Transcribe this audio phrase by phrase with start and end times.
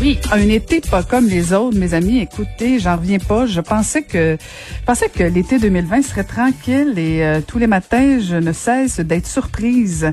[0.00, 2.20] Oui, un été pas comme les autres, mes amis.
[2.20, 3.44] Écoutez, j'en reviens pas.
[3.44, 4.38] Je pensais que,
[4.86, 9.26] pensais que l'été 2020 serait tranquille et euh, tous les matins, je ne cesse d'être
[9.26, 10.10] surprise.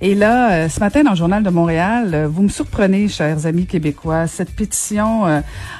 [0.00, 3.46] Et là, euh, ce matin dans le journal de Montréal, euh, vous me surprenez, chers
[3.46, 4.26] amis québécois.
[4.26, 5.22] Cette pétition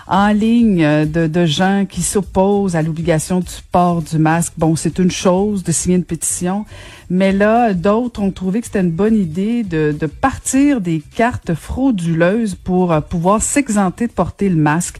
[0.06, 4.52] en ligne de, gens qui s'opposent à l'obligation du port du masque.
[4.56, 6.64] Bon, c'est une chose de signer une pétition.
[7.10, 11.54] Mais là, d'autres ont trouvé que c'était une bonne idée de, de partir des cartes
[11.54, 14.98] frauduleuses pour pouvoir s'exenter de porter le masque.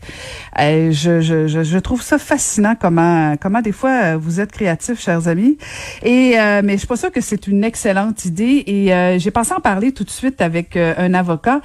[0.58, 5.00] Je, je, je, je, trouve ça fascinant comment comment des fois euh, vous êtes créatifs,
[5.00, 5.58] chers amis.
[6.02, 8.64] Et euh, mais je suis pas sûre que c'est une excellente idée.
[8.66, 11.60] Et euh, j'ai pensé en parler tout de suite avec un avocat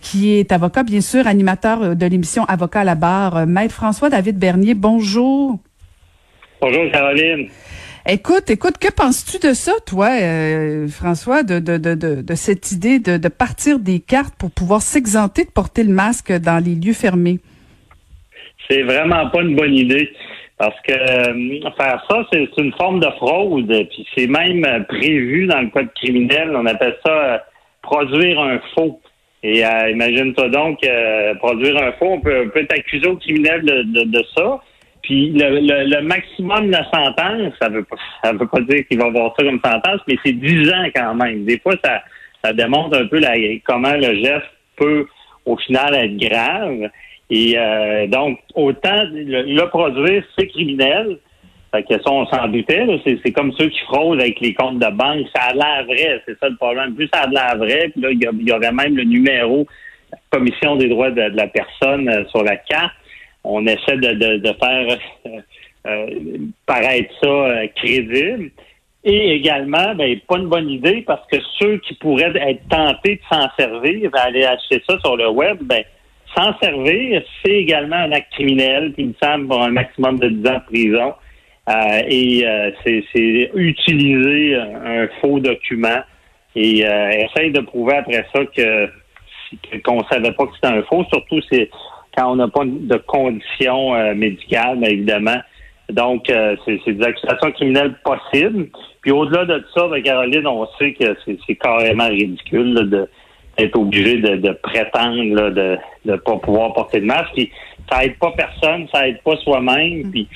[0.00, 4.38] qui est avocat, bien sûr, animateur de l'émission Avocat à la barre, Maître François David
[4.38, 4.74] Bernier.
[4.74, 5.58] Bonjour.
[6.60, 7.48] Bonjour Caroline.
[8.08, 12.98] Écoute, écoute, que penses-tu de ça, toi, euh, François, de, de, de, de, cette idée
[12.98, 16.94] de, de partir des cartes pour pouvoir s'exenter de porter le masque dans les lieux
[16.94, 17.40] fermés?
[18.68, 20.10] C'est vraiment pas une bonne idée.
[20.56, 23.66] Parce que euh, faire ça, c'est une forme de fraude.
[23.90, 26.52] Puis c'est même prévu dans le code criminel.
[26.54, 27.38] On appelle ça euh,
[27.82, 29.00] produire un faux.
[29.42, 30.80] Et imagine-toi donc,
[31.38, 34.60] produire un faux, on peut, peut être accusé au criminel de, de ça.
[35.02, 39.06] Puis le, maximum de la sentence, ça veut pas, ça veut pas dire qu'il va
[39.06, 41.44] avoir ça comme sentence, mais c'est 10 ans quand même.
[41.44, 42.02] Des fois, ça,
[42.44, 43.34] ça démontre un peu la,
[43.64, 45.06] comment le geste peut,
[45.46, 46.90] au final, être grave.
[47.30, 51.18] Et euh, donc, autant le, produire, c'est criminel.
[51.72, 52.84] Fait que ça, on s'en doutait.
[53.04, 55.26] C'est, comme ceux qui fraudent avec les comptes de banque.
[55.34, 56.94] Ça a l'air vrai, c'est ça le problème.
[56.94, 59.66] Plus ça a l'air vrai, puis là, il y, aurait même le numéro
[60.10, 62.92] la Commission des droits de la personne euh, sur la carte
[63.44, 65.40] on essaie de, de, faire euh,
[65.86, 66.06] euh,
[66.66, 68.50] paraître ça euh, crédible.
[69.02, 73.20] Et également, ben, pas une bonne idée parce que ceux qui pourraient être tentés de
[73.32, 75.82] s'en servir, aller acheter ça sur le web, ben,
[76.36, 80.48] s'en servir, c'est également un acte criminel, qui me semble pour un maximum de 10
[80.48, 81.14] ans de prison.
[82.08, 82.44] et
[82.84, 86.02] c'est utiliser un faux document
[86.54, 88.90] et essayer de prouver après ça que
[89.84, 91.04] qu'on savait pas que c'était un faux.
[91.10, 91.68] Surtout, c'est
[92.16, 95.38] quand on n'a pas de conditions euh, médicales, évidemment.
[95.90, 98.68] Donc, euh, c'est des accusations criminelles possibles.
[99.02, 103.08] Puis au-delà de ça, ben, Caroline, on sait que c'est carrément ridicule
[103.58, 107.32] d'être obligé de, prétendre de ne pas pouvoir porter de masque.
[107.34, 107.50] Puis
[107.90, 110.06] ça aide pas personne, ça aide pas soi-même.
[110.06, 110.10] Mm.
[110.10, 110.28] Puis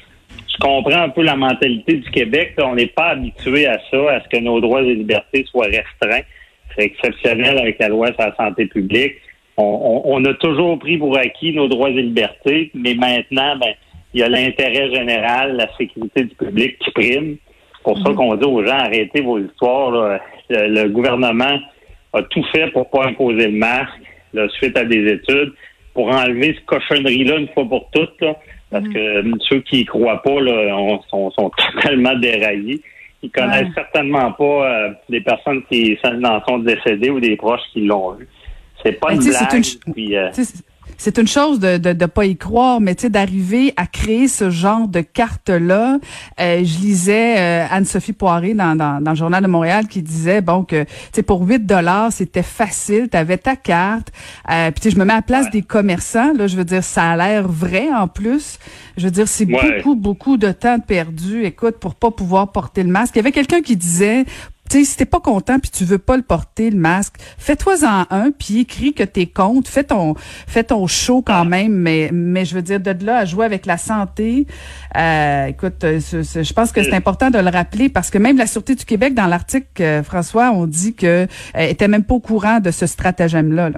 [0.52, 2.54] je comprends un peu la mentalité du Québec.
[2.58, 6.24] on n'est pas habitué à ça, à ce que nos droits et libertés soient restreints.
[6.76, 9.14] C'est exceptionnel avec la loi sur la santé publique
[9.56, 13.74] on, a toujours pris pour acquis nos droits et libertés, mais maintenant, ben,
[14.12, 17.36] il y a l'intérêt général, la sécurité du public qui prime.
[17.76, 18.16] C'est pour ça mhm.
[18.16, 20.18] qu'on dit aux gens arrêtez vos histoires.
[20.50, 21.58] Le, gouvernement
[22.12, 23.92] a tout fait pour pas imposer le masque,
[24.58, 25.52] suite à des études,
[25.94, 28.24] pour enlever ce cochonnerie-là une fois pour toutes.
[28.70, 28.92] parce mhm.
[28.92, 31.30] que ceux qui y croient pas là, sont,
[31.74, 32.80] totalement déraillés.
[33.22, 37.80] Ils connaissent certainement pas euh, des personnes qui en sont décédées ou des proches qui
[37.80, 38.28] l'ont vu.
[38.84, 39.64] C'est pas ben, une blague.
[39.98, 40.30] Euh,
[40.96, 44.28] c'est une chose de de, de pas y croire, mais tu sais d'arriver à créer
[44.28, 45.98] ce genre de carte là.
[46.40, 50.40] Euh, je lisais euh, Anne-Sophie Poiré dans, dans, dans le journal de Montréal qui disait
[50.40, 54.12] bon que tu sais pour 8 dollars c'était facile, tu avais ta carte.
[54.50, 57.10] Euh, puis je me mets à la place des commerçants là, je veux dire ça
[57.10, 58.58] a l'air vrai en plus.
[58.96, 61.44] Je veux dire c'est beaucoup beaucoup de temps perdu.
[61.44, 63.14] Écoute pour pas pouvoir porter le masque.
[63.16, 64.24] Il y avait quelqu'un qui disait
[64.78, 68.30] sais, si t'es pas content puis tu veux pas le porter le masque, fais-toi-en un
[68.30, 72.54] puis écris que t'es contre, fais ton fais ton show quand même, mais mais je
[72.54, 74.46] veux dire de là à jouer avec la santé,
[74.96, 78.46] euh, écoute, euh, je pense que c'est important de le rappeler parce que même la
[78.46, 81.26] sûreté du Québec dans l'article euh, François, on dit que euh,
[81.56, 83.70] était même pas au courant de ce stratagème là.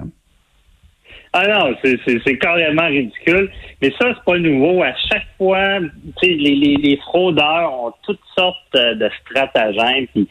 [1.33, 3.51] Ah non, c'est carrément ridicule.
[3.81, 4.81] Mais ça, c'est pas nouveau.
[4.81, 5.79] À chaque fois,
[6.23, 10.07] les, les, les fraudeurs ont toutes sortes de stratagèmes.
[10.07, 10.27] Puis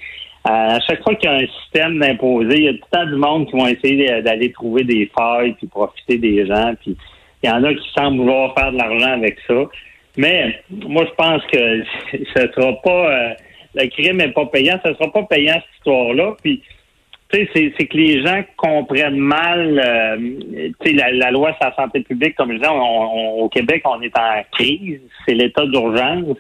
[0.49, 3.17] à chaque fois qu'il y a un système d'imposer, il y a tout le du
[3.17, 6.73] monde qui vont essayer d'aller trouver des failles puis profiter des gens.
[6.81, 6.97] Puis
[7.43, 9.65] il y en a qui semblent vouloir faire de l'argent avec ça.
[10.17, 13.35] Mais moi, je pense que ce sera pas euh,
[13.75, 16.37] le crime n'est pas payant, ce sera pas payant cette histoire-là.
[16.43, 16.63] Puis
[17.33, 20.17] tu sais, c'est que les gens comprennent mal euh,
[20.81, 24.01] tu sais, la, la, loi sur la santé publique, comme je disais, au Québec, on
[24.01, 26.37] est en crise, c'est l'état d'urgence.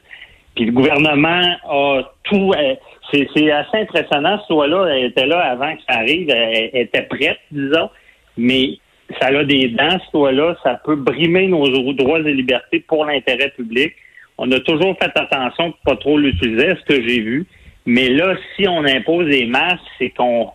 [0.57, 2.53] Puis le gouvernement a tout.
[2.57, 2.75] Euh,
[3.13, 4.41] c'est assez impressionnant.
[4.49, 6.29] Ce loi-là, elle était là avant que ça arrive.
[6.31, 7.91] Elle, était prête, disons.
[8.37, 8.79] Mais
[9.21, 10.57] ça a des dents, ce loi-là.
[10.65, 13.95] Ça peut brimer nos droits et libertés pour l'intérêt public.
[14.39, 17.47] On a toujours fait attention de pas trop l'utiliser, ce que j'ai vu.
[17.87, 20.51] Mais là, si on impose des masques, c'est qu'on,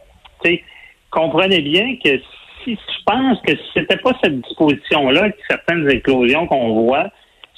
[1.11, 2.19] comprenez bien que
[2.63, 7.09] si je pense que si c'était pas cette disposition-là, certaines éclosions qu'on voit,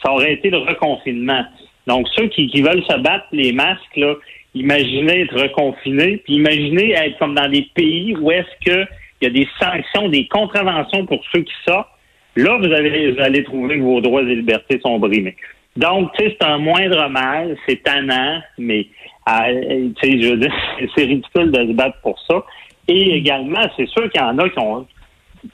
[0.03, 1.43] ça aurait été le reconfinement.
[1.87, 4.15] Donc, ceux qui, veulent se battre les masques, là,
[4.55, 8.87] imaginez être reconfinés, puis imaginez être comme dans des pays où est-ce qu'il
[9.21, 11.89] y a des sanctions, des contraventions pour ceux qui sortent.
[12.35, 15.35] Là, vous, allez, allez trouver que vos droits et libertés sont brimés.
[15.75, 18.87] Donc, tu sais, c'est un moindre mal, c'est tannant, mais
[19.25, 20.53] ah, tu sais, je veux dire,
[20.95, 22.43] c'est ridicule de se battre pour ça.
[22.87, 24.87] Et également, c'est sûr qu'il y en a qui ont...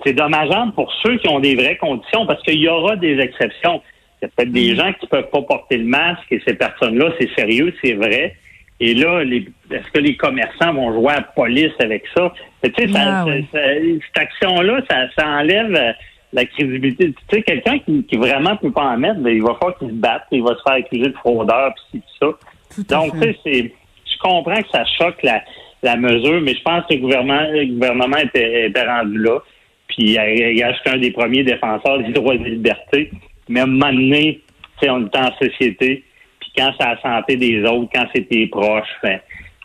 [0.05, 3.81] C'est dommageable pour ceux qui ont des vraies conditions parce qu'il y aura des exceptions.
[4.21, 4.75] Il y a peut-être des mm.
[4.75, 8.36] gens qui peuvent pas porter le masque et ces personnes-là, c'est sérieux, c'est vrai.
[8.81, 12.31] Et là, est-ce que les commerçants vont jouer à la police avec ça?
[12.63, 15.92] Tu sais, ah cette action-là, ça, enlève euh,
[16.31, 17.07] la crédibilité.
[17.07, 19.89] Tu sais, quelqu'un qui, qui vraiment peut pas en mettre, ben, il va falloir qu'il
[19.89, 22.36] se batte, il va se faire accuser de fraudeur, puis tout
[22.77, 22.86] ça.
[22.88, 23.74] Donc, tu sais, c'est,
[24.06, 25.44] je comprends que ça choque la,
[25.83, 29.39] la mesure, mais je pense que le gouvernement, le gouvernement était, était rendu là.
[29.88, 33.12] Puis, il y a un des premiers défenseurs des droits et des libertés.
[33.49, 34.41] Mais à un moment donné,
[34.87, 36.03] on est en société,
[36.39, 39.19] puis quand c'est la santé des autres, quand c'est tes proches, ben,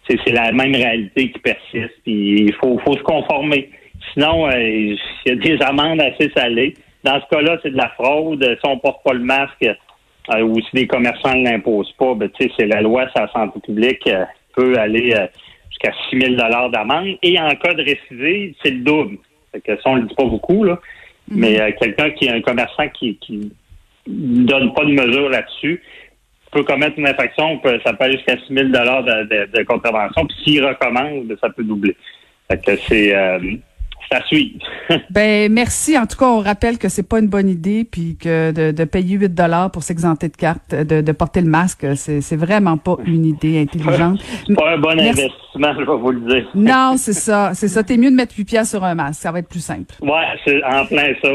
[0.09, 3.71] c'est la même réalité qui persiste, puis il faut, faut se conformer.
[4.13, 6.75] Sinon, euh, il y a des amendes assez salées.
[7.05, 8.43] Dans ce cas-là, c'est de la fraude.
[8.43, 12.31] Si on porte pas le masque euh, ou si les commerçants ne l'imposent pas, ben,
[12.39, 15.15] c'est la loi sur la santé publique euh, peut aller
[15.71, 16.35] jusqu'à 6 000
[16.71, 17.17] d'amende.
[17.23, 19.19] Et en cas de récidive, c'est le double.
[19.53, 20.75] Fait que ça, on le dit pas beaucoup, là.
[21.31, 21.37] Mm-hmm.
[21.37, 23.49] Mais quelqu'un qui est un commerçant qui, qui ne
[24.07, 25.83] donne pas de mesure là-dessus,
[26.53, 30.27] peut commettre une infraction, ça peut aller jusqu'à 6 000 de, de, contravention.
[30.27, 31.97] Puis s'il recommence, ben, ça peut doubler.
[32.49, 33.39] Fait que c'est euh,
[34.15, 34.59] à suivre.
[35.11, 35.99] ben merci.
[35.99, 38.85] En tout cas, on rappelle que c'est pas une bonne idée, puis que de, de
[38.85, 42.77] payer 8 dollars pour s'exenter de carte, de, de, porter le masque, c'est, c'est vraiment
[42.77, 44.21] pas une idée intelligente.
[44.47, 46.49] C'est pas un bon investissement, je vais vous le dire.
[46.55, 47.83] non, c'est ça, c'est ça.
[47.83, 49.95] T'es mieux de mettre 8 pièces sur un masque, ça va être plus simple.
[50.01, 51.31] Ouais, c'est en plein ça.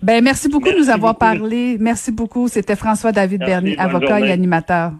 [0.00, 1.76] Ben, merci beaucoup de nous avoir parlé.
[1.80, 2.48] Merci beaucoup.
[2.48, 4.92] C'était François-David Bernier, avocat et animateur.